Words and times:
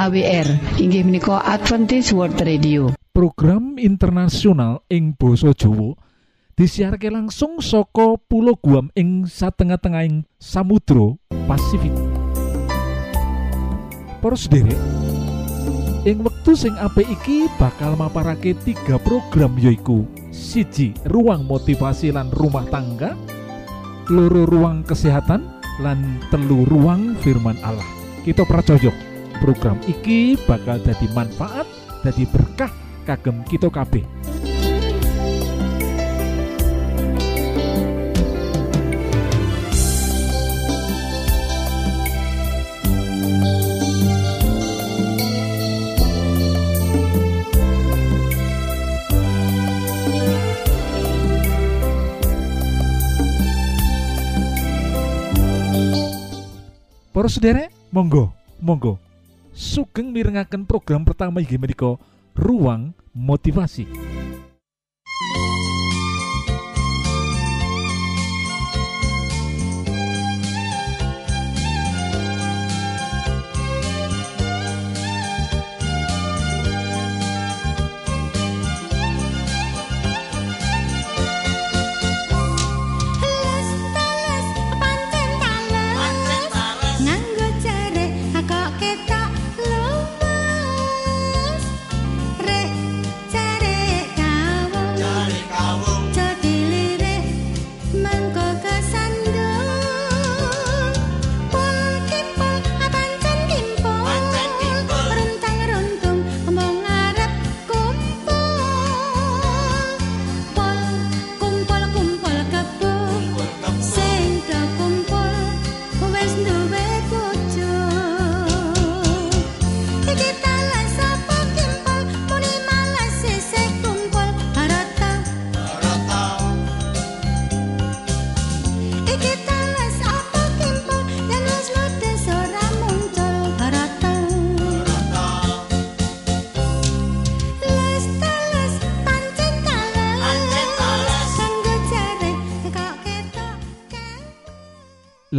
AWR 0.00 0.80
inggih 0.80 1.04
menika 1.04 1.44
Adventist 1.44 2.16
World 2.16 2.40
Radio. 2.40 2.88
Program 3.12 3.76
internasional 3.76 4.80
ing 4.88 5.12
Boso 5.12 5.52
Jowo 5.52 5.92
disiharke 6.56 7.12
langsung 7.12 7.60
soko 7.60 8.16
pulau 8.16 8.56
Guam 8.56 8.88
ing 8.96 9.28
satengah-tengahing 9.28 10.24
Samudro 10.40 11.20
Pasifik. 11.44 11.92
Poros 14.24 14.48
derek 14.48 14.80
ing 16.08 16.24
wektu 16.24 16.56
sing 16.56 16.80
apik 16.80 17.04
iki 17.04 17.44
bakal 17.60 17.92
maparake 17.92 18.56
tiga 18.64 18.96
program 19.04 19.52
yoiku 19.60 20.08
siji 20.32 20.96
ruang 21.12 21.44
motivasi 21.44 22.08
lan 22.08 22.32
rumah 22.32 22.64
tangga 22.72 23.12
loro 24.08 24.48
ruang 24.48 24.80
kesehatan 24.80 25.44
lan 25.84 26.24
telu 26.32 26.64
ruang 26.64 27.20
firman 27.20 27.60
Allah. 27.60 27.84
Kita 28.24 28.48
pracojok 28.48 29.09
program 29.40 29.80
iki 29.88 30.36
bakal 30.44 30.76
jadi 30.84 31.06
manfaat 31.16 31.66
jadi 32.04 32.24
berkah 32.28 32.72
kagem 33.08 33.42
kita 33.48 33.72
kabeh 33.72 34.04
Para 57.20 57.28
monggo, 57.92 58.32
monggo. 58.64 59.09
Sugeng 59.50 60.14
mirengaken 60.14 60.62
program 60.62 61.02
pertama 61.02 61.42
inggih 61.42 61.58
menika 61.58 61.98
Ruang 62.38 62.94
Motivasi. 63.10 63.90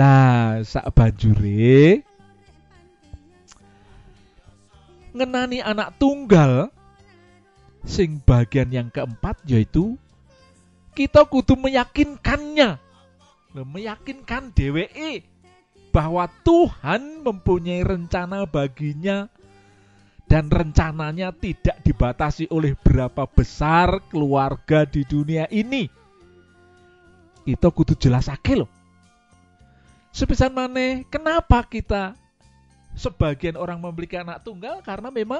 Lah, 0.01 0.57
sak 0.66 0.97
banjure 0.97 2.01
ngenani 5.13 5.62
anak 5.62 5.94
tunggal 6.01 6.73
sing 7.85 8.17
bagian 8.25 8.73
yang 8.73 8.90
keempat 8.90 9.38
yaitu 9.45 10.01
kita 10.97 11.22
kudu 11.29 11.53
meyakinkannya 11.53 12.81
meyakinkan 13.53 14.50
DWE 14.57 15.22
bahwa 15.94 16.25
Tuhan 16.41 17.22
mempunyai 17.22 17.85
rencana 17.85 18.50
baginya 18.50 19.29
dan 20.25 20.50
rencananya 20.50 21.29
tidak 21.29 21.78
dibatasi 21.85 22.50
oleh 22.50 22.73
berapa 22.73 23.29
besar 23.29 24.01
keluarga 24.09 24.81
di 24.81 25.06
dunia 25.06 25.45
ini. 25.53 25.85
Kita 27.45 27.69
kudu 27.69 27.94
jelasake 27.94 28.57
loh. 28.57 28.81
Sepisan 30.11 30.51
maneh, 30.51 31.07
kenapa 31.07 31.63
kita 31.63 32.19
sebagian 32.99 33.55
orang 33.55 33.79
memiliki 33.79 34.19
anak 34.19 34.44
tunggal? 34.44 34.83
Karena 34.83 35.07
memang 35.07 35.39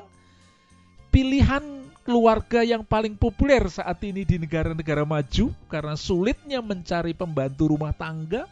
pilihan 1.12 1.60
keluarga 2.08 2.64
yang 2.64 2.82
paling 2.82 3.20
populer 3.20 3.62
saat 3.68 4.00
ini 4.02 4.24
di 4.24 4.40
negara-negara 4.40 5.04
maju 5.04 5.52
karena 5.68 5.94
sulitnya 6.00 6.64
mencari 6.64 7.12
pembantu 7.12 7.76
rumah 7.76 7.92
tangga 7.92 8.48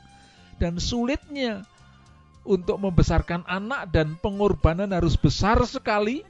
dan 0.59 0.75
sulitnya 0.77 1.63
untuk 2.43 2.77
membesarkan 2.77 3.47
anak 3.47 3.89
dan 3.89 4.19
pengorbanan 4.19 4.91
harus 4.91 5.15
besar 5.15 5.57
sekali 5.65 6.21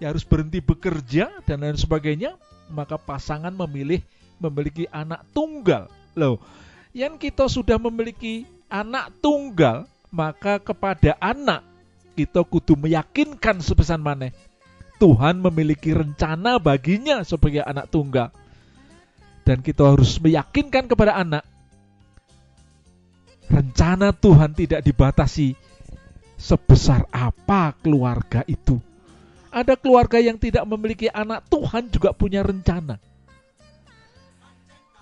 ya 0.00 0.08
harus 0.10 0.24
berhenti 0.24 0.58
bekerja 0.64 1.30
dan 1.44 1.62
lain 1.62 1.76
sebagainya 1.76 2.34
maka 2.72 2.96
pasangan 2.96 3.52
memilih 3.52 4.00
memiliki 4.40 4.88
anak 4.88 5.20
tunggal. 5.36 5.92
Loh 6.16 6.40
yang 6.96 7.20
kita 7.20 7.46
sudah 7.46 7.76
memiliki 7.76 8.48
anak 8.68 9.12
tunggal 9.20 9.88
maka 10.08 10.60
kepada 10.60 11.16
anak 11.20 11.64
kita 12.16 12.44
kudu 12.44 12.76
meyakinkan 12.76 13.60
sepesan 13.60 14.00
maneh 14.00 14.32
Tuhan 14.98 15.38
memiliki 15.38 15.94
rencana 15.94 16.58
baginya 16.58 17.22
sebagai 17.22 17.62
anak 17.62 17.86
tunggal. 17.88 18.34
Dan 19.46 19.62
kita 19.64 19.94
harus 19.94 20.18
meyakinkan 20.20 20.90
kepada 20.90 21.16
anak 21.16 21.46
rencana 23.48 24.12
Tuhan 24.12 24.52
tidak 24.52 24.84
dibatasi 24.84 25.56
sebesar 26.36 27.08
apa 27.08 27.72
keluarga 27.80 28.44
itu. 28.44 28.76
Ada 29.48 29.74
keluarga 29.80 30.20
yang 30.20 30.36
tidak 30.36 30.68
memiliki 30.68 31.08
anak, 31.08 31.48
Tuhan 31.48 31.88
juga 31.88 32.12
punya 32.12 32.44
rencana. 32.44 33.00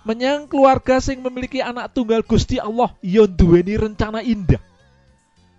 Menyang 0.07 0.47
keluarga 0.47 1.03
sing 1.03 1.19
memiliki 1.19 1.59
anak 1.59 1.91
tunggal 1.91 2.23
Gusti 2.23 2.55
Allah, 2.63 2.95
yon 3.03 3.27
duweni 3.27 3.75
rencana 3.75 4.23
indah. 4.23 4.63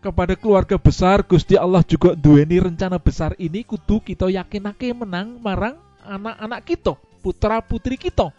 Kepada 0.00 0.32
keluarga 0.40 0.80
besar 0.80 1.20
Gusti 1.20 1.52
Allah 1.52 1.84
juga 1.84 2.16
duweni 2.16 2.56
rencana 2.56 2.96
besar 2.96 3.36
ini 3.36 3.60
kudu 3.60 4.00
kita 4.00 4.24
yakinake 4.32 4.96
menang 4.96 5.36
marang 5.36 5.76
anak-anak 6.00 6.64
kita 6.64 6.96
putra 7.20 7.60
putri 7.60 8.00
kita. 8.00 8.32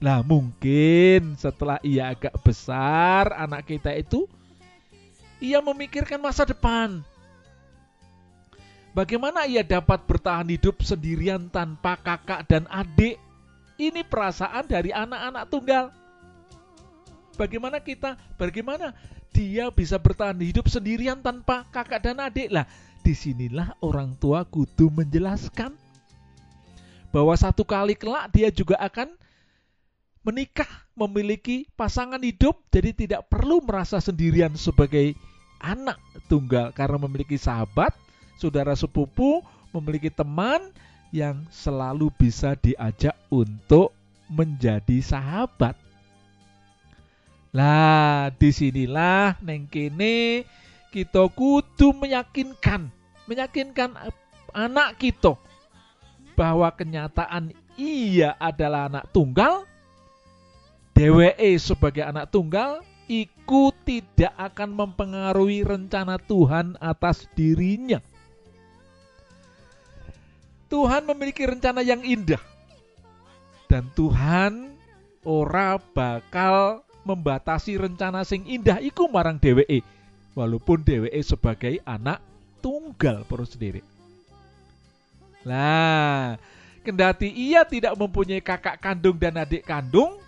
Lah 0.00 0.24
mungkin 0.24 1.36
setelah 1.36 1.76
ia 1.84 2.16
agak 2.16 2.32
besar 2.40 3.36
anak 3.36 3.68
kita 3.68 3.92
itu 3.92 4.24
ia 5.44 5.60
memikirkan 5.60 6.24
masa 6.24 6.48
depan. 6.48 7.04
Bagaimana 8.96 9.44
ia 9.44 9.60
dapat 9.60 10.08
bertahan 10.08 10.48
hidup 10.48 10.80
sendirian 10.80 11.52
tanpa 11.52 12.00
kakak 12.00 12.48
dan 12.48 12.64
adik 12.72 13.20
Ini 13.74 14.06
perasaan 14.06 14.70
dari 14.70 14.94
anak-anak 14.94 15.44
tunggal. 15.50 15.84
Bagaimana 17.34 17.82
kita, 17.82 18.14
bagaimana 18.38 18.94
dia 19.34 19.66
bisa 19.74 19.98
bertahan 19.98 20.38
hidup 20.38 20.70
sendirian 20.70 21.18
tanpa 21.18 21.66
kakak 21.74 21.98
dan 22.06 22.22
adik 22.22 22.54
lah. 22.54 22.66
Di 23.02 23.12
sinilah 23.12 23.74
orang 23.82 24.14
tua 24.16 24.46
kudu 24.46 24.88
menjelaskan 24.94 25.74
bahwa 27.10 27.34
satu 27.34 27.66
kali 27.66 27.98
kelak 27.98 28.30
dia 28.30 28.48
juga 28.54 28.78
akan 28.78 29.10
menikah, 30.24 30.70
memiliki 30.96 31.68
pasangan 31.76 32.22
hidup, 32.22 32.58
jadi 32.72 32.96
tidak 32.96 33.28
perlu 33.28 33.60
merasa 33.60 34.00
sendirian 34.00 34.56
sebagai 34.56 35.12
anak 35.60 36.00
tunggal 36.30 36.72
karena 36.72 36.96
memiliki 36.96 37.36
sahabat, 37.36 37.92
saudara 38.40 38.72
sepupu, 38.72 39.44
memiliki 39.74 40.08
teman 40.08 40.72
yang 41.14 41.46
selalu 41.46 42.10
bisa 42.10 42.58
diajak 42.58 43.14
untuk 43.30 43.94
menjadi 44.26 44.98
sahabat. 44.98 45.78
Lah, 47.54 48.34
di 48.34 48.50
sinilah 48.50 49.38
neng 49.38 49.70
kene 49.70 50.42
kita 50.90 51.30
kudu 51.30 51.94
meyakinkan, 51.94 52.90
meyakinkan 53.30 53.94
anak 54.50 54.98
kita 54.98 55.38
bahwa 56.34 56.66
kenyataan 56.74 57.54
ia 57.78 58.34
adalah 58.42 58.90
anak 58.90 59.06
tunggal, 59.14 59.70
DWE 60.98 61.54
sebagai 61.62 62.02
anak 62.02 62.34
tunggal, 62.34 62.82
iku 63.06 63.70
tidak 63.86 64.34
akan 64.34 64.74
mempengaruhi 64.74 65.62
rencana 65.62 66.18
Tuhan 66.18 66.74
atas 66.82 67.30
dirinya. 67.38 68.02
Tuhan 70.74 71.06
memiliki 71.06 71.46
rencana 71.46 71.86
yang 71.86 72.02
indah. 72.02 72.42
Dan 73.70 73.86
Tuhan 73.94 74.74
ora 75.22 75.78
bakal 75.78 76.82
membatasi 77.06 77.78
rencana 77.78 78.26
sing 78.26 78.42
indah 78.42 78.82
iku 78.82 79.06
marang 79.06 79.38
DWE. 79.38 79.86
Walaupun 80.34 80.82
DWE 80.82 81.22
sebagai 81.22 81.78
anak 81.86 82.18
tunggal 82.58 83.22
perlu 83.22 83.46
sendiri. 83.46 83.86
Lah, 85.46 86.34
kendati 86.82 87.30
ia 87.30 87.62
tidak 87.62 87.94
mempunyai 87.94 88.42
kakak 88.42 88.82
kandung 88.82 89.14
dan 89.14 89.38
adik 89.38 89.62
kandung, 89.62 90.18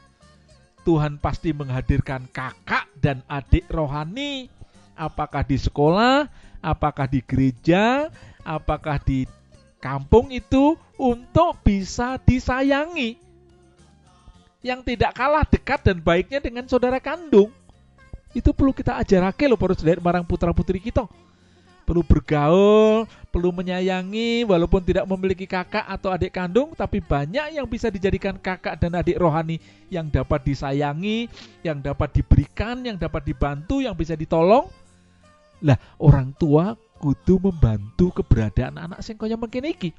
Tuhan 0.86 1.18
pasti 1.18 1.50
menghadirkan 1.50 2.30
kakak 2.30 2.86
dan 3.02 3.18
adik 3.26 3.66
rohani, 3.66 4.46
apakah 4.94 5.42
di 5.42 5.58
sekolah, 5.58 6.30
apakah 6.62 7.10
di 7.10 7.18
gereja, 7.26 8.14
apakah 8.46 9.02
di 9.02 9.26
kampung 9.80 10.32
itu 10.32 10.74
untuk 10.96 11.60
bisa 11.62 12.16
disayangi. 12.22 13.20
Yang 14.64 14.80
tidak 14.94 15.14
kalah 15.14 15.46
dekat 15.46 15.80
dan 15.86 16.02
baiknya 16.02 16.42
dengan 16.42 16.66
saudara 16.66 16.98
kandung. 16.98 17.54
Itu 18.34 18.50
perlu 18.52 18.74
kita 18.74 18.98
ajarake 18.98 19.46
loh 19.46 19.56
para 19.56 19.72
saudara 19.78 20.02
marang 20.02 20.26
putra 20.26 20.50
putri 20.50 20.82
kita. 20.82 21.06
Perlu 21.86 22.02
bergaul, 22.02 23.06
perlu 23.30 23.54
menyayangi 23.54 24.42
walaupun 24.42 24.82
tidak 24.82 25.06
memiliki 25.06 25.46
kakak 25.46 25.86
atau 25.86 26.10
adik 26.10 26.34
kandung 26.34 26.74
tapi 26.74 26.98
banyak 26.98 27.54
yang 27.54 27.62
bisa 27.70 27.94
dijadikan 27.94 28.34
kakak 28.42 28.74
dan 28.82 28.98
adik 28.98 29.14
rohani 29.14 29.62
yang 29.86 30.10
dapat 30.10 30.42
disayangi, 30.42 31.30
yang 31.62 31.78
dapat 31.78 32.10
diberikan, 32.10 32.82
yang 32.82 32.98
dapat 32.98 33.22
dibantu, 33.22 33.78
yang 33.78 33.94
bisa 33.94 34.18
ditolong. 34.18 34.66
Lah, 35.62 35.78
orang 36.02 36.34
tua 36.34 36.74
kudu 36.98 37.38
membantu 37.38 38.22
keberadaan 38.22 38.80
anak 38.80 39.00
sing 39.04 39.16
kaya 39.16 39.36
mungkin 39.36 39.68
iki. 39.68 39.92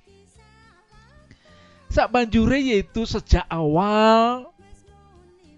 Sak 1.87 2.11
banjure 2.11 2.59
yaitu 2.59 3.07
sejak 3.07 3.47
awal 3.47 4.51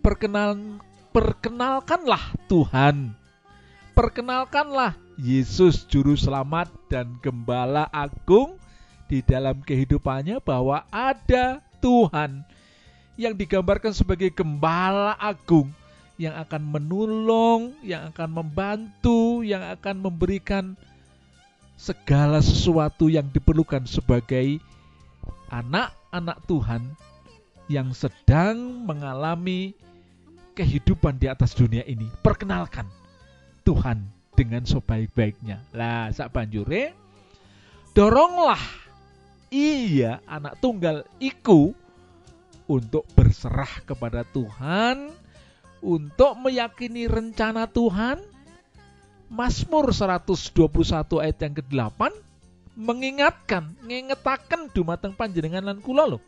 perkenalan 0.05 0.77
perkenalkanlah 1.09 2.21
Tuhan. 2.45 3.17
Perkenalkanlah 3.97 4.95
Yesus 5.19 5.83
juru 5.89 6.15
selamat 6.15 6.71
dan 6.87 7.19
gembala 7.19 7.89
agung 7.91 8.55
di 9.11 9.19
dalam 9.25 9.59
kehidupannya 9.59 10.39
bahwa 10.39 10.87
ada 10.87 11.59
Tuhan 11.83 12.45
yang 13.19 13.35
digambarkan 13.35 13.91
sebagai 13.91 14.31
gembala 14.31 15.17
agung 15.19 15.67
yang 16.15 16.35
akan 16.35 16.63
menolong, 16.63 17.75
yang 17.83 18.11
akan 18.11 18.29
membantu, 18.31 19.43
yang 19.43 19.63
akan 19.75 20.03
memberikan 20.03 20.79
segala 21.79 22.43
sesuatu 22.43 23.07
yang 23.07 23.31
diperlukan 23.31 23.87
sebagai 23.87 24.59
anak-anak 25.47 26.43
Tuhan 26.43 26.83
yang 27.71 27.95
sedang 27.95 28.83
mengalami 28.83 29.71
kehidupan 30.59 31.15
di 31.15 31.31
atas 31.31 31.55
dunia 31.55 31.87
ini. 31.87 32.11
Perkenalkan 32.19 32.83
Tuhan 33.63 34.03
dengan 34.35 34.67
sebaik-baiknya. 34.67 35.63
Lah, 35.71 36.11
sak 36.11 36.35
banjure 36.35 36.91
doronglah 37.95 38.59
iya 39.49 40.21
anak 40.29 40.61
tunggal 40.61 41.07
iku 41.17 41.73
untuk 42.69 43.01
berserah 43.17 43.81
kepada 43.81 44.21
Tuhan, 44.29 45.09
untuk 45.81 46.37
meyakini 46.37 47.09
rencana 47.09 47.65
Tuhan. 47.65 48.21
Mazmur 49.29 49.93
121 49.93 51.21
ayat 51.21 51.37
yang 51.37 51.53
ke-8 51.61 52.01
mengingatkan, 52.73 53.77
ngengetaken 53.85 54.73
dumateng 54.73 55.13
panjenengan 55.13 55.69
lan 55.69 55.77
kula 55.85 56.09
loh. 56.09 56.23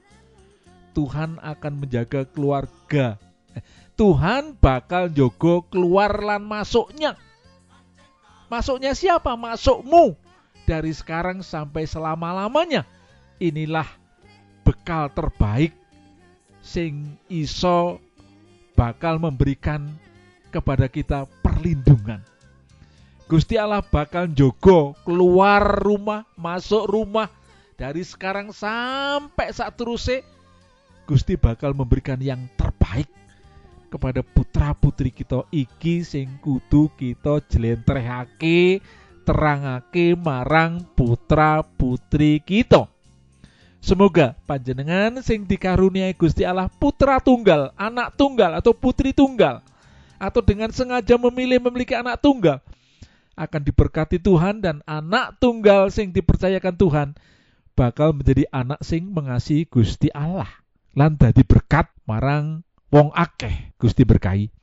Tuhan 0.93 1.41
akan 1.41 1.73
menjaga 1.81 2.29
keluarga. 2.29 3.17
Eh, 3.57 3.63
Tuhan 3.97 4.53
bakal 4.59 5.09
jogo 5.09 5.65
keluar 5.65 6.13
lan 6.21 6.45
masuknya. 6.45 7.17
Masuknya 8.51 8.93
siapa? 8.93 9.33
Masukmu. 9.33 10.13
Dari 10.69 10.93
sekarang 10.93 11.41
sampai 11.41 11.89
selama-lamanya. 11.89 12.85
Inilah 13.41 13.87
bekal 14.61 15.09
terbaik 15.09 15.73
sing 16.61 17.17
iso 17.25 17.97
bakal 18.77 19.17
memberikan 19.17 19.89
kepada 20.53 20.85
kita 20.85 21.25
perlindungan. 21.41 22.30
Gusti 23.31 23.55
Allah 23.55 23.79
bakal 23.79 24.27
jogo 24.27 24.91
keluar 25.07 25.63
rumah, 25.63 26.27
masuk 26.35 26.83
rumah 26.83 27.31
dari 27.79 28.03
sekarang 28.03 28.51
sampai 28.51 29.55
saat 29.55 29.71
terusnya 29.79 30.19
Gusti 31.07 31.39
bakal 31.39 31.71
memberikan 31.71 32.19
yang 32.19 32.43
terbaik 32.59 33.07
kepada 33.87 34.19
putra 34.19 34.75
putri 34.75 35.15
kita 35.15 35.47
iki 35.47 36.03
sing 36.03 36.27
kudu 36.43 36.91
kita 36.99 37.39
jlentrehake 37.47 38.83
terangake 39.23 40.11
marang 40.19 40.83
putra 40.91 41.63
putri 41.63 42.43
kita. 42.43 42.91
Semoga 43.79 44.35
panjenengan 44.43 45.23
sing 45.23 45.47
dikaruniai 45.47 46.11
Gusti 46.19 46.43
Allah 46.43 46.67
putra 46.67 47.23
tunggal, 47.23 47.71
anak 47.79 48.11
tunggal 48.19 48.59
atau 48.59 48.75
putri 48.75 49.15
tunggal 49.15 49.63
atau 50.19 50.43
dengan 50.43 50.67
sengaja 50.75 51.15
memilih 51.15 51.63
memiliki 51.63 51.95
anak 51.95 52.19
tunggal 52.19 52.59
akan 53.41 53.61
diberkati 53.65 54.21
Tuhan 54.21 54.61
dan 54.61 54.85
anak 54.85 55.41
tunggal 55.41 55.89
sing 55.89 56.13
dipercayakan 56.13 56.77
Tuhan 56.77 57.07
bakal 57.73 58.13
menjadi 58.13 58.45
anak 58.53 58.85
sing 58.85 59.09
mengasihi 59.09 59.65
Gusti 59.65 60.13
Allah. 60.13 60.47
Lan 60.93 61.17
dadi 61.17 61.41
berkat 61.41 61.89
marang 62.05 62.61
wong 62.93 63.09
akeh 63.17 63.73
Gusti 63.81 64.05
berkahi. 64.05 64.60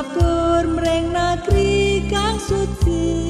sapur 0.00 0.64
mreng 0.64 1.12
nagri 1.12 2.00
kang 2.08 2.40
suci. 2.40 3.29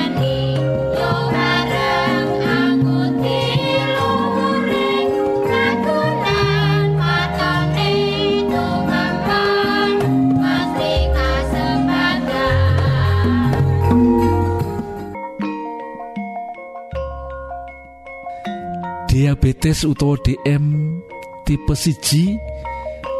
diabetes 19.21 19.85
utawa 19.85 20.17
DM 20.17 20.97
tipe 21.45 21.77
siji 21.77 22.41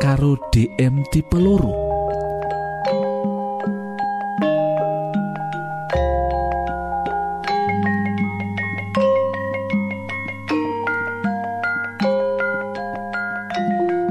karo 0.01 0.33
DM 0.49 1.05
tipe 1.13 1.37
loro. 1.37 1.69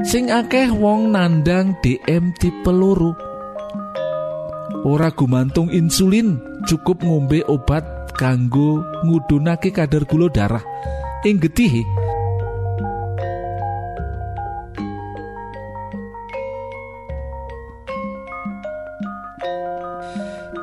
Sing 0.07 0.31
akeh 0.31 0.71
wong 0.71 1.11
nandang 1.11 1.75
DM 1.83 2.31
tipe 2.39 2.71
loro. 2.71 3.11
Ora 4.87 5.11
gumantung 5.11 5.67
insulin 5.75 6.39
cukup 6.63 7.03
ngombe 7.03 7.43
obat 7.51 8.15
kanggo 8.15 8.79
ngudunake 9.03 9.75
kadar 9.75 10.07
gula 10.07 10.31
darah 10.31 10.63
ing 11.21 11.37
getihe 11.37 11.85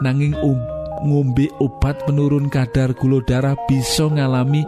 nanging 0.02 0.34
um, 0.42 0.58
ngombe 1.06 1.46
obat 1.62 2.02
penurun 2.06 2.50
kadar 2.50 2.90
gula 2.94 3.20
darah 3.26 3.56
bisa 3.70 4.04
ngalami 4.10 4.64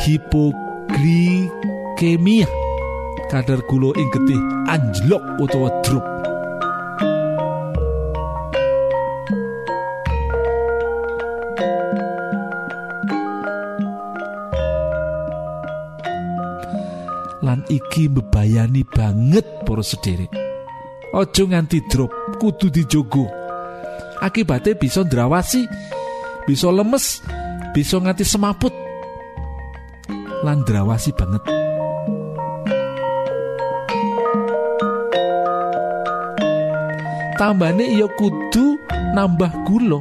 hipoglikemia 0.00 2.46
kadar 3.32 3.60
gula 3.68 3.92
ing 3.96 4.10
getih 4.12 4.40
anjlok 4.68 5.22
utawa 5.40 5.70
drop 5.84 6.11
iki 17.68 18.08
bebayani 18.10 18.82
banget 18.86 19.44
para 19.66 19.82
sederek 19.82 20.52
ojo 21.12 21.42
nganti 21.46 21.78
drop 21.92 22.10
kudu 22.40 22.72
dijogo. 22.72 23.28
Akibatnya 24.22 24.78
bisa 24.78 25.04
ndrawasi 25.04 25.68
bisa 26.48 26.72
lemes 26.72 27.20
bisa 27.76 28.00
nganti 28.00 28.24
semaput. 28.24 28.72
Lan 30.42 30.64
ndrawasi 30.66 31.12
banget. 31.14 31.42
Tambane 37.38 37.84
iya 37.86 38.06
kudu 38.18 38.78
nambah 39.14 39.52
gula. 39.66 40.00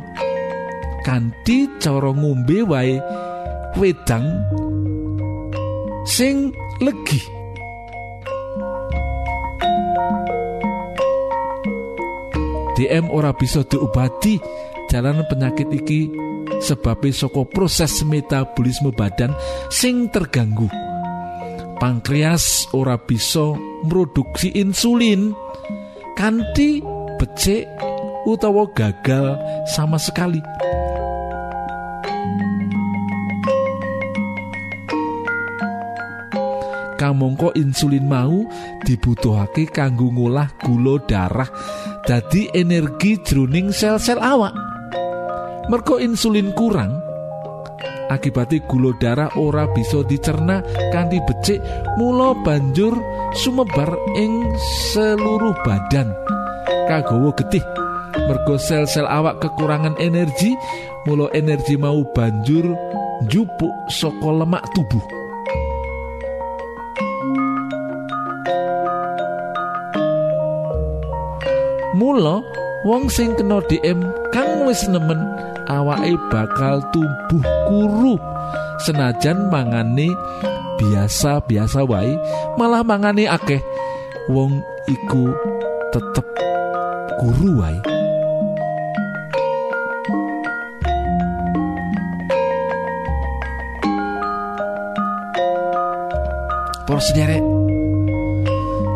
Kanthi 1.02 1.66
cara 1.82 2.14
ngombe 2.14 2.62
wae 2.62 3.02
wedang 3.74 4.26
sing 6.06 6.54
legi 6.78 7.41
DM 12.82 13.14
ora 13.14 13.30
bisa 13.30 13.62
diobati 13.62 14.42
jalanan 14.90 15.22
penyakit 15.30 15.70
iki 15.70 16.10
sebabnya 16.66 17.14
saka 17.14 17.46
proses 17.46 18.02
metabolisme 18.02 18.90
badan 18.90 19.38
sing 19.70 20.10
terganggu. 20.10 20.66
Pankreas 21.78 22.66
ora 22.74 22.98
bisa 22.98 23.54
produksi 23.86 24.58
insulin 24.58 25.30
kanthi 26.18 26.82
becik 27.22 27.70
utawa 28.26 28.66
gagal 28.74 29.38
sama 29.70 30.02
sekali. 30.02 30.42
Kamangka 36.98 37.54
insulin 37.58 38.10
mau 38.10 38.46
dibutuhake 38.86 39.70
kanggo 39.70 40.10
ngolah 40.10 40.50
gula 40.62 40.98
darah 41.06 41.50
dadi 42.06 42.50
energi 42.54 43.18
jroning 43.22 43.70
sel-sel 43.70 44.18
awak. 44.18 44.54
Merko 45.70 46.02
insulin 46.02 46.52
kurang 46.58 47.00
akibatnya 48.12 48.60
gula 48.68 48.92
darah 49.00 49.32
ora 49.40 49.72
bisa 49.72 50.04
dicerna 50.04 50.60
kanthi 50.92 51.24
becik 51.24 51.64
mula 51.96 52.36
banjur 52.44 52.92
sumebar 53.40 53.96
ing 54.20 54.52
seluruh 54.92 55.56
badan. 55.64 56.12
Kagawa 56.92 57.32
getih 57.40 57.64
mergo 58.28 58.60
sel-sel 58.60 59.08
awak 59.08 59.40
kekurangan 59.40 59.96
energi 60.02 60.52
mula 61.08 61.32
energi 61.32 61.80
mau 61.80 62.04
banjur 62.12 62.76
njupuk 63.24 63.74
saka 63.88 64.30
lemak 64.30 64.66
tubuh 64.76 65.21
Mula 72.02 72.42
wong 72.82 73.14
sing 73.14 73.38
kena 73.38 73.62
DM 73.70 74.02
kang 74.34 74.66
wis 74.66 74.90
nemen 74.90 75.22
awake 75.70 76.18
bakal 76.34 76.82
tumbuh 76.90 77.46
kuru. 77.70 78.18
Senajan 78.82 79.54
mangane 79.54 80.10
biasa-biasa 80.82 81.86
wae 81.86 82.18
malah 82.58 82.82
mangane 82.82 83.30
akeh. 83.30 83.62
Wong 84.34 84.66
iku 84.90 85.30
tetep 85.94 86.26
kuru 87.22 87.62
wae. 87.62 87.78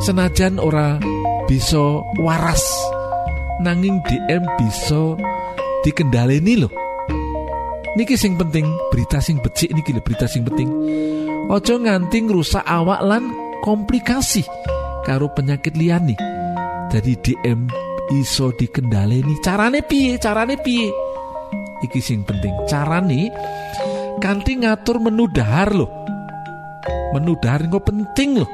Senajan 0.01 0.57
ora 0.57 0.97
bisa 1.45 2.01
waras 2.17 2.62
nanging 3.63 4.01
DM 4.03 4.43
bisa 4.59 5.15
dikendaleni 5.85 6.59
loh 6.59 6.74
niki 7.95 8.19
sing 8.19 8.35
penting 8.35 8.67
berita 8.91 9.24
sing 9.24 9.39
becik 9.39 9.71
niki 9.71 9.95
lho 9.95 10.03
berita 10.03 10.27
sing 10.27 10.43
penting. 10.43 10.67
Ojo 11.47 11.75
nganti 11.79 12.25
ngrusak 12.27 12.65
awak 12.67 13.01
lan 13.05 13.31
komplikasi 13.63 14.43
karo 15.07 15.31
penyakit 15.31 15.74
liyane. 15.79 16.17
Jadi 16.91 17.13
DM 17.24 17.71
iso 18.19 18.51
dikendaleni. 18.53 19.39
Carane 19.39 19.81
piye? 19.81 20.19
Carane 20.19 20.59
piye? 20.59 20.91
Iki 21.88 22.00
sing 22.03 22.27
penting. 22.27 22.51
Carane 22.67 23.31
kanthi 24.19 24.59
ngatur 24.59 25.00
menu 25.00 25.27
dahar 25.31 25.75
loh 25.75 25.91
menu 27.15 27.35
dahar 27.39 27.63
kok 27.67 27.88
penting 27.88 28.43
loh 28.43 28.50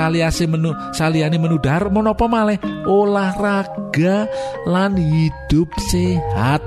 saliase 0.00 0.48
menu 0.48 0.72
saliyane 0.96 1.36
menu 1.36 1.60
dahar 1.60 1.92
menapa 1.92 2.24
malih? 2.24 2.56
Olahraga 2.88 4.24
lan 4.64 4.96
hidup 4.96 5.68
sehat. 5.92 6.64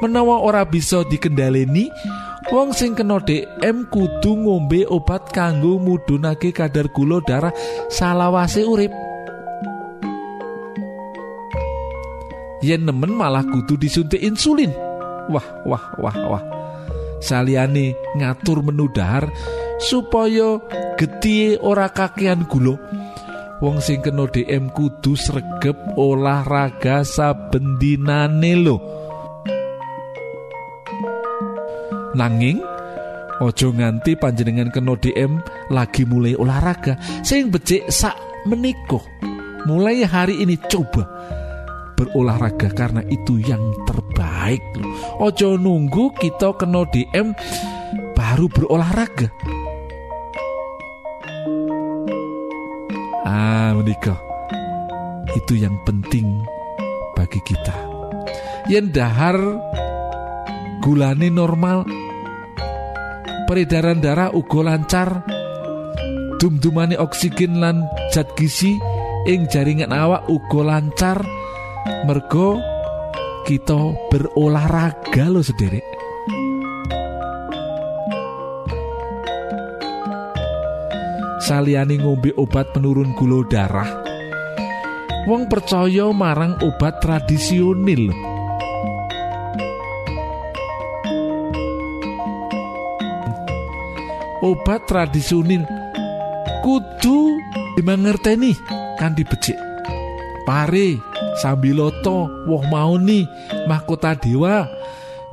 Menawa 0.00 0.40
ora 0.40 0.64
bisa 0.64 1.04
dikendaleni 1.12 1.92
wong 2.48 2.72
sing 2.72 2.96
kena 2.96 3.20
DM 3.20 3.84
kudu 3.92 4.32
ngombe 4.32 4.88
obat 4.88 5.28
kanggo 5.28 5.76
mudhunake 5.76 6.56
kadar 6.56 6.88
gula 6.88 7.20
darah 7.20 7.52
salawase 7.92 8.64
urip. 8.64 8.92
Yen 12.64 12.88
nemen 12.88 13.12
malah 13.12 13.44
kudu 13.44 13.76
disuntik 13.76 14.24
insulin. 14.24 14.72
Wah 15.28 15.44
wah 15.68 15.84
wah 16.00 16.16
wah 16.32 16.55
saliyane 17.26 17.98
ngatur 18.14 18.62
menu 18.62 18.86
dahar 18.94 19.26
supaya 19.82 20.62
getih 20.94 21.58
ora 21.58 21.90
kakean 21.90 22.46
gula. 22.46 22.78
Wong 23.58 23.80
sing 23.82 24.04
kena 24.04 24.28
DM 24.30 24.70
kudu 24.70 25.18
sregep 25.18 25.98
olahraga 25.98 27.02
saben 27.02 27.80
dinane 27.80 28.52
lho. 28.54 28.76
Nanging 32.14 32.60
ojo 33.40 33.68
nganti 33.72 34.16
panjenengan 34.16 34.72
kena 34.72 34.96
DM 34.96 35.40
lagi 35.72 36.08
mulai 36.08 36.32
olahraga 36.36 36.96
sing 37.20 37.52
becik 37.52 37.84
sak 37.92 38.16
meniko 38.48 39.04
mulai 39.68 40.06
hari 40.06 40.40
ini 40.40 40.56
coba 40.70 41.04
berolahraga 41.96 42.72
karena 42.72 43.02
itu 43.08 43.40
yang 43.40 43.60
terbaik 43.88 44.25
loh. 44.54 44.90
Ojo 45.26 45.58
nunggu 45.58 46.14
kita 46.14 46.54
kena 46.54 46.86
DM 46.86 47.34
baru 48.14 48.46
berolahraga. 48.46 49.28
Ah, 53.26 53.74
menikah. 53.74 54.18
Itu 55.34 55.58
yang 55.58 55.74
penting 55.82 56.46
bagi 57.18 57.42
kita. 57.42 57.74
Yen 58.70 58.94
dahar 58.94 59.38
gulane 60.82 61.28
normal, 61.30 61.86
peredaran 63.50 63.98
darah 63.98 64.30
uga 64.30 64.60
lancar, 64.62 65.26
dum-dumane 66.38 66.94
oksigen 66.94 67.58
lan 67.58 67.86
zat 68.14 68.30
gizi 68.38 68.78
ing 69.26 69.50
jaringan 69.50 69.90
awak 69.90 70.26
uga 70.30 70.62
lancar. 70.62 71.18
mergo 72.06 72.58
kita 73.46 73.94
berolahraga 74.10 75.30
lo 75.30 75.38
sendiri 75.38 75.96
saliyane 81.46 82.02
ngombe 82.02 82.34
obat 82.34 82.74
penurun 82.74 83.14
gula 83.14 83.46
darah. 83.46 83.86
Wong 85.30 85.46
percaya 85.46 86.10
marang 86.10 86.58
obat 86.58 86.98
tradisional. 86.98 88.10
Obat 94.42 94.90
tradisional 94.90 95.62
kudu 96.66 97.18
dimangerteni 97.78 98.54
kan 98.98 99.14
dibecik 99.14 99.58
pare 100.46 100.98
sambiloto 101.38 102.48
woh 102.48 102.64
mauni 102.66 103.28
mahkota 103.68 104.16
dewa 104.16 104.66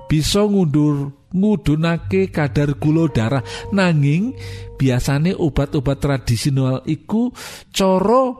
bisa 0.07 0.45
ngundur 0.45 1.09
ngudunake 1.33 2.29
kadar 2.29 2.77
gula 2.77 3.09
darah. 3.09 3.41
Nanging 3.73 4.37
biasane 4.77 5.33
obat-obat 5.33 5.97
tradisional 5.97 6.85
iku 6.85 7.33
coro 7.73 8.37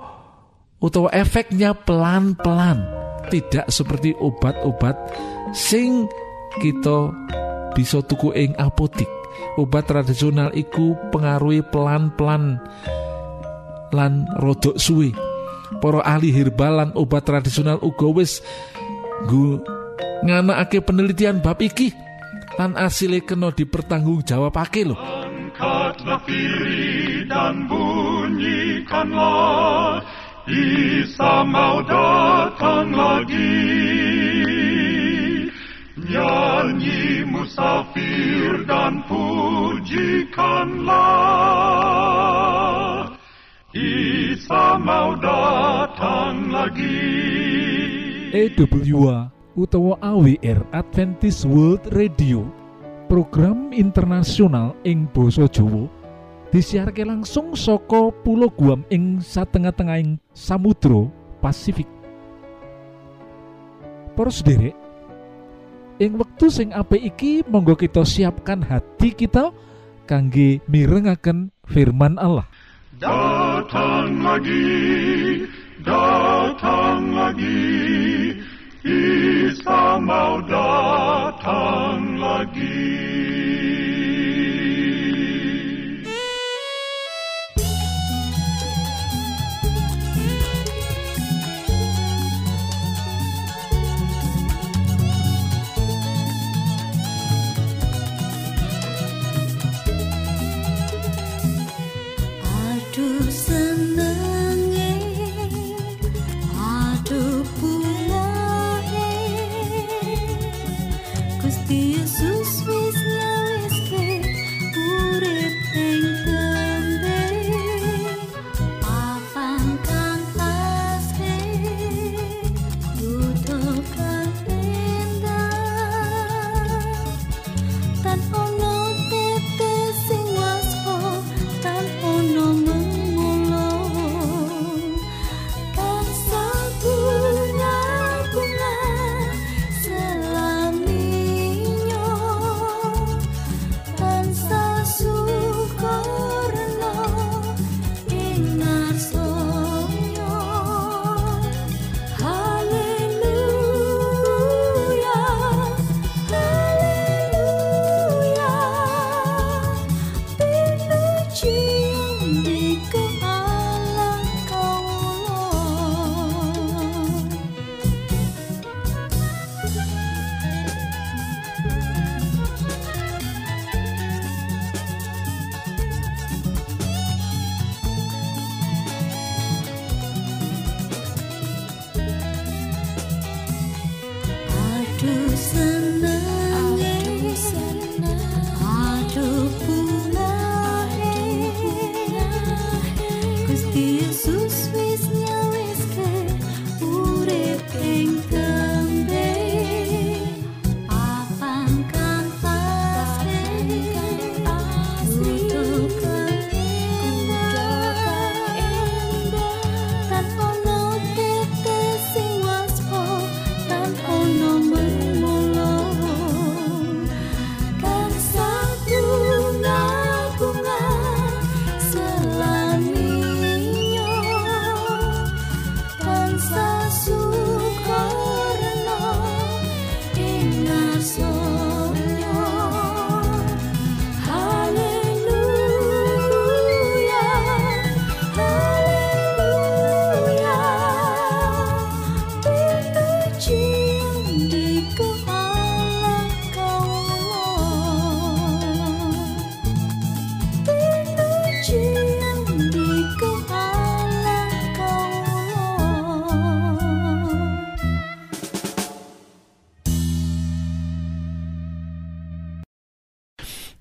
utawa 0.78 1.10
efeknya 1.10 1.74
pelan-pelan. 1.74 2.86
Tidak 3.34 3.72
seperti 3.72 4.14
obat-obat 4.14 4.94
sing 5.58 6.06
kita 6.62 7.10
bisa 7.74 8.06
tuku 8.06 8.30
ing 8.38 8.54
apotik. 8.62 9.10
Obat 9.58 9.90
tradisional 9.90 10.54
iku 10.54 10.94
pengaruhi 11.10 11.66
pelan-pelan 11.74 12.62
lan 13.94 14.26
rodok 14.42 14.78
suwe 14.78 15.33
para 15.82 16.02
ahli 16.04 16.30
herbal 16.36 16.74
lan 16.78 16.90
obat 16.94 17.26
tradisional 17.26 17.80
uga 17.82 18.10
wis 18.12 18.44
nganakake 20.24 20.80
penelitian 20.84 21.40
bab 21.40 21.60
iki 21.64 21.94
lan 22.60 22.78
asile 22.78 23.22
kena 23.26 23.50
dipertanggungjawabake 23.56 24.86
lho. 24.86 24.96
Angkatlah 24.98 26.22
diri 26.26 27.26
dan 27.30 27.70
bunyikanlah 27.70 29.14
Isa 30.44 31.48
mau 31.48 31.80
datang 31.88 32.92
lagi. 32.92 33.64
Nyanyi 36.04 37.24
musafir 37.32 38.68
dan 38.68 39.08
pujikanlah 39.08 39.64
Isa 44.44 44.76
mau 44.76 45.16
datang 45.16 46.52
lagi 46.52 47.00
EWA 48.36 49.32
utawa 49.56 49.96
AWR 50.04 50.68
Adventist 50.76 51.48
World 51.48 51.88
Radio. 51.96 52.44
Program 53.08 53.72
internasional 53.72 54.76
ing 54.84 55.08
basa 55.16 55.48
Jawa. 55.48 55.88
Disiharke 56.52 57.08
langsung 57.08 57.56
saka 57.56 58.12
pulau 58.12 58.52
Guam 58.52 58.84
ing 58.92 59.24
satengah-tengahing 59.24 60.20
Samudra 60.36 61.08
Pasifik. 61.40 61.88
Para 64.12 64.28
sederek 64.28 64.76
ing 66.04 66.20
wektu 66.20 66.52
sing 66.52 66.76
apik 66.76 67.16
iki 67.16 67.48
monggo 67.48 67.80
kita 67.80 68.04
siapkan 68.04 68.60
hati 68.60 69.16
kita 69.16 69.56
kangge 70.04 70.60
mirengaken 70.68 71.48
firman 71.64 72.20
Allah 72.20 72.44
Datang 73.02 74.22
lagi, 74.22 75.50
datang 75.82 77.10
lagi, 77.10 78.38
Isa 78.86 79.98
mau 79.98 80.38
datang 80.46 82.22
lagi. 82.22 83.33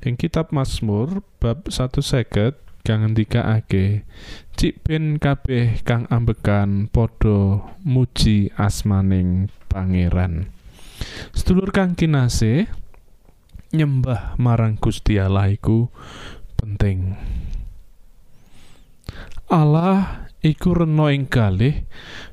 Ing 0.02 0.18
kitab 0.18 0.50
Mazmur 0.50 1.22
bab 1.38 1.70
1 1.70 2.02
seket 2.02 2.58
kang 2.82 3.06
ngendikake 3.06 4.02
Cik 4.58 4.82
ben 4.82 5.22
kabeh 5.22 5.78
kang 5.86 6.10
ambekan 6.10 6.90
padha 6.90 7.62
muji 7.86 8.50
asmaning 8.58 9.46
pangeran. 9.70 10.50
Sedulur 11.30 11.70
kang 11.70 11.94
kinasih 11.94 12.66
nyembah 13.70 14.34
marang 14.42 14.74
Gusti 14.74 15.22
Allah 15.22 15.54
iku 15.54 15.86
penting. 16.58 17.14
Allah 19.46 20.26
iku 20.42 20.82
rena 20.82 21.14
ing 21.14 21.30
kalih 21.30 21.86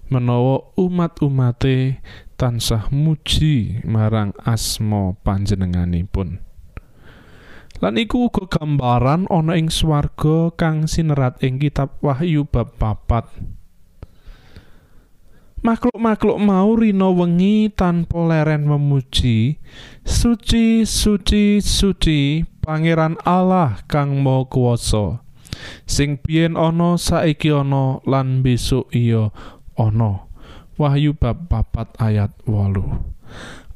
menawa 0.10 0.74
umat-umate 0.74 2.02
tansah 2.34 2.90
muji 2.90 3.86
marang 3.86 4.34
asma 4.42 5.14
panjenenganipun 5.22 6.49
Lan 7.80 7.96
iku 7.96 8.28
uga 8.28 8.44
gambaran 8.60 9.32
ana 9.32 9.56
ing 9.56 9.72
swarga 9.72 10.52
kang 10.60 10.84
sinerat 10.84 11.40
ing 11.40 11.64
kitab 11.64 11.96
Wahyu 12.04 12.44
bab 12.44 12.76
papat. 12.76 13.32
Makhluk-makhluk 15.60 16.40
mau 16.40 16.76
rina 16.76 17.12
wengi 17.12 17.72
tanpa 17.72 18.20
leren 18.24 18.68
memuji, 18.68 19.60
suci 20.08 20.88
suci 20.88 21.60
suci 21.60 22.48
Pangeran 22.64 23.20
Allah 23.28 23.84
kang 23.88 24.24
Maha 24.24 24.48
Kuwasa. 24.48 25.24
Sing 25.84 26.20
biyen 26.20 26.60
ana 26.60 27.00
saiki 27.00 27.52
ana 27.52 28.04
lan 28.04 28.44
besok 28.44 28.92
iya 28.92 29.32
ana. 29.80 30.28
Wahyu 30.80 31.16
bab 31.16 31.48
papat 31.52 31.92
ayat 32.00 32.32
8. 32.44 33.20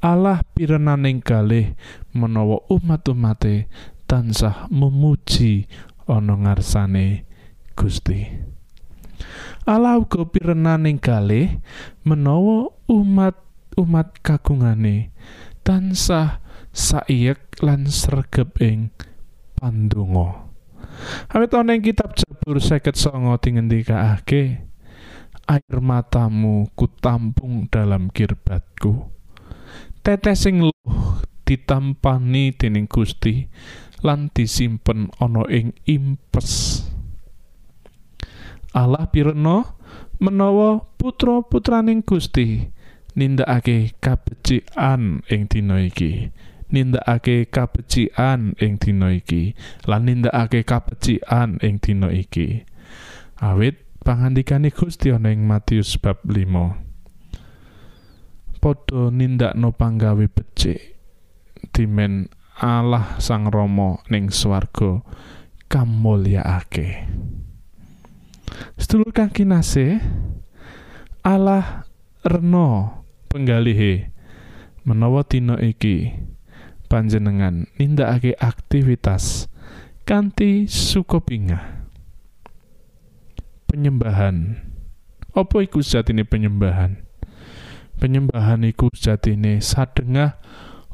Allah 0.04 0.44
pirenaning 0.52 1.24
kalih 1.24 1.76
menawa 2.12 2.60
umat-umate 2.68 3.72
tansah 4.14 4.70
memuji 4.70 5.66
ana 6.06 6.38
ngarsane 6.38 7.26
Gusti. 7.74 8.30
Allah 9.66 9.98
uga 9.98 10.22
pirenaning 10.30 11.02
kalih 11.02 11.58
menawa 12.06 12.70
umat-umat 12.86 14.22
kagungane 14.22 15.10
tansah 15.66 16.46
saiyek 16.70 17.58
lan 17.66 17.90
sregep 17.90 18.54
ing 18.62 18.94
pandonga. 19.58 20.46
Awit 21.34 21.50
ana 21.58 21.74
ing 21.74 21.82
kitab 21.82 22.14
Jabur 22.14 22.62
59 22.62 22.94
dingendikake 23.42 24.62
air 25.50 25.78
matamu 25.82 26.70
kutampung 26.78 27.66
dalam 27.66 28.14
kirbatku 28.14 29.10
tetesing 30.06 30.70
luh 30.70 31.18
ditampani 31.50 32.56
dening 32.56 32.88
Gusti 32.88 33.50
lan 34.04 34.28
disimpen 34.36 35.08
ana 35.18 35.48
ing 35.48 35.72
impes 35.88 36.84
Allah 38.74 39.06
pirena 39.06 39.78
menawa 40.18 40.82
putra-putraning 40.98 42.02
Gusti 42.02 42.74
nindakake 43.14 43.94
kabecikan 44.02 45.22
ing 45.30 45.46
dina 45.46 45.78
iki. 45.78 46.34
Nindakake 46.74 47.54
kabecikan 47.54 48.58
ing 48.58 48.82
dina 48.82 49.14
iki 49.14 49.54
lan 49.86 50.10
nindakake 50.10 50.66
kabecikan 50.66 51.62
ing 51.62 51.78
dina 51.78 52.10
iki. 52.10 52.66
Awit 53.38 53.78
pangandikane 54.02 54.74
Gusti 54.74 55.14
ana 55.14 55.30
ing 55.30 55.46
Matius 55.46 56.02
bab 56.02 56.26
5 56.26 56.84
padha 58.64 59.12
nindakno 59.12 59.76
panggawe 59.76 60.24
becik 60.32 60.96
dimen 61.76 62.32
Allah 62.64 63.20
Sang 63.20 63.52
Rama 63.52 64.00
ning 64.08 64.32
swarga 64.32 65.04
kamulyaake 65.68 67.04
Sedulur 68.80 69.12
kang 69.12 69.28
kinasih 69.36 70.00
Allah 71.24 71.88
rena 72.24 73.00
penggalihe. 73.32 74.12
Menawa 74.84 75.24
dina 75.24 75.56
iki 75.60 76.12
panjenengan 76.92 77.72
nindakake 77.80 78.36
aktivitas 78.36 79.48
kanthi 80.04 80.68
sukopingah 80.68 81.88
penyembahan. 83.72 84.60
Apa 85.32 85.64
iku 85.64 85.80
sejatine 85.80 86.28
penyembahan? 86.28 87.08
Penyembahan 87.98 88.68
iku 88.68 88.92
sejatine 88.92 89.64
sadengah 89.64 90.38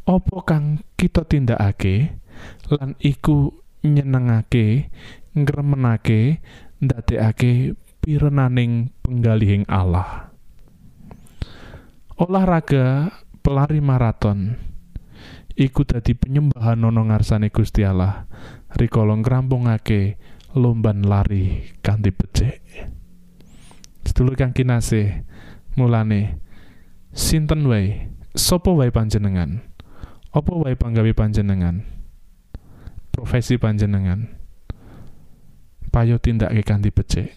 apa 0.10 0.38
kang 0.42 0.82
kita 0.98 1.22
tindakake? 1.22 2.18
Lan 2.74 2.98
iku 2.98 3.54
nyenengake 3.86 4.90
ngremenake 5.38 6.42
ndadekake 6.82 7.78
pirenaning 8.02 8.90
penggalihing 9.06 9.70
Allah. 9.70 10.34
Olahraga 12.18 13.14
pelari 13.46 13.80
maraton. 13.80 14.58
Iku 15.60 15.84
dadi 15.84 16.16
penyembahan 16.16 16.88
ana 16.88 17.02
ngarsane 17.04 17.52
Gusti 17.52 17.84
Allah. 17.84 18.26
Rikala 18.74 19.14
ngrampungake 19.20 20.18
lomban 20.56 21.04
lari 21.06 21.76
kanthi 21.84 22.16
becik. 22.16 22.64
Sedulur 24.08 24.40
kang 24.40 24.56
kinasih 24.56 25.28
mulane 25.76 26.40
sinten 27.12 27.68
wae? 27.68 28.10
Sapa 28.34 28.72
wae 28.72 28.88
panjenengan 28.94 29.69
apa 30.30 30.52
wae 30.54 30.78
panggawe 30.78 31.10
panjenengan? 31.18 31.82
Profesi 33.10 33.58
panjenengan. 33.58 34.30
Payo 35.90 36.22
tindake 36.22 36.62
kanthi 36.62 36.94
becik. 36.94 37.34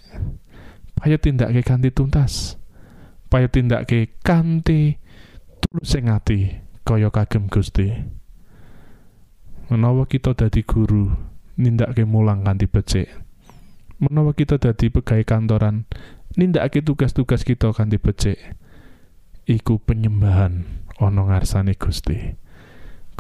Payo 1.01 1.17
tindake 1.17 1.65
kanthi 1.65 1.89
tuntas. 1.89 2.61
Payo 3.33 3.49
tindake 3.49 4.13
kanthi 4.21 5.01
tulus 5.65 5.97
ing 5.97 6.13
ati 6.13 6.53
kaya 6.85 7.09
kagem 7.09 7.49
Gusti. 7.49 7.89
Menawa 9.73 10.05
kita 10.05 10.37
dadi 10.37 10.61
guru 10.61 11.09
nindakake 11.57 12.05
mulang 12.05 12.45
kanthi 12.45 12.69
becik. 12.69 13.09
Menawa 14.05 14.37
kita 14.37 14.61
dadi 14.61 14.93
pegawai 14.93 15.25
kantoran 15.25 15.89
nindakake 16.37 16.85
tugas-tugas 16.85 17.41
kita 17.41 17.73
kanthi 17.73 17.97
becik. 17.97 18.37
Iku 19.49 19.81
penyembahan 19.81 20.85
ana 21.01 21.23
ngarsane 21.25 21.73
Gusti 21.73 22.42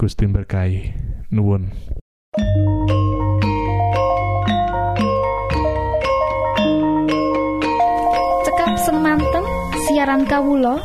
Gusti 0.02 0.26
berkahi. 0.26 0.90
Nuwun. 1.30 1.70
Cekap 8.42 8.72
semanten 8.82 9.46
siaran 9.86 10.26
kawulo 10.26 10.82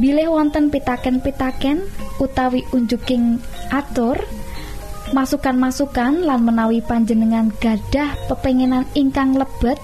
bilih 0.00 0.32
wonten 0.32 0.72
pitaken-pitaken 0.72 1.84
utawi 2.16 2.64
unjuking 2.72 3.36
atur 3.68 4.16
masukan-masukan 5.12 6.24
lan 6.24 6.48
menawi 6.48 6.80
panjenengan 6.80 7.52
gadah 7.60 8.16
pepenginan 8.32 8.88
ingkang 8.96 9.36
lebet 9.36 9.76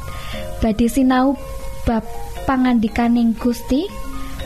badhe 0.65 0.89
sinau 0.89 1.37
bab 1.85 2.09
pangandikaning 2.49 3.37
Gusti 3.37 3.85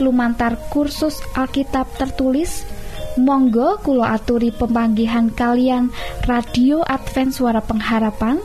lumantar 0.03 0.59
kursus 0.67 1.23
Alkitab 1.39 1.87
tertulis 1.95 2.74
Monggo 3.15 3.79
kulo 3.79 4.03
aturi 4.03 4.51
pemanggihan 4.51 5.31
kalian 5.31 5.87
radio 6.27 6.83
Advent 6.83 7.31
suara 7.31 7.63
pengharapan 7.63 8.43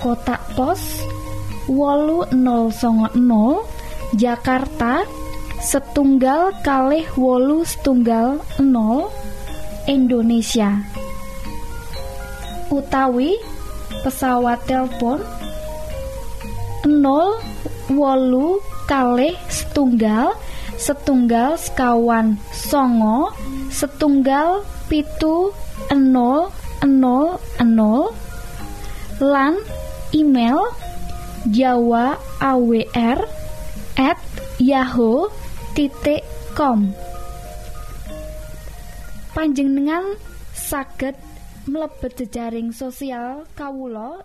kotak 0.00 0.40
pos 0.56 1.04
wolu 1.68 2.24
000 2.32 2.72
Jakarta 4.16 5.04
setunggal 5.60 6.56
kalih 6.64 7.04
wolu 7.20 7.60
setunggal 7.68 8.40
0 8.56 9.12
Indonesia. 9.84 10.80
Utawi 12.72 13.36
pesawat 14.00 14.64
telepon 14.64 15.20
0 16.88 17.92
wolu 17.92 18.64
kalih 18.88 19.36
setunggal 19.52 20.32
setunggal 20.76 21.56
sekawan 21.58 22.40
songo 22.52 23.32
setunggal 23.72 24.64
pitu 24.86 25.52
enol 25.90 26.52
enol 26.84 27.40
enol. 27.60 28.12
Lan 29.16 29.56
email 30.12 30.60
jawa 31.48 32.20
awr 32.40 33.20
at 33.96 34.20
yahoo 34.60 35.32
titik 35.72 36.20
com. 36.52 36.92
Panjenengan 39.32 40.16
saged 40.56 41.16
mlebet 41.68 42.12
jejaring 42.16 42.72
sosial 42.72 43.44
kawulo 43.52 44.24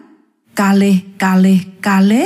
kalih 0.51 1.15
kalih 1.15 1.63
kalih 1.79 2.19